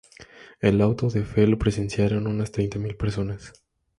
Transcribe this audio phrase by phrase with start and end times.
[0.61, 3.53] El auto de fe lo presenciaron unas treinta mil personas.